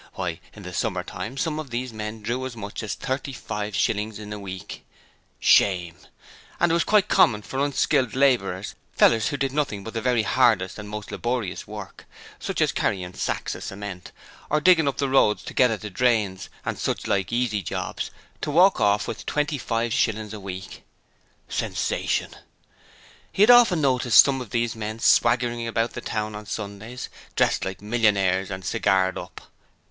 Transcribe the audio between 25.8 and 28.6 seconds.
the town on Sundays, dressed like millionaires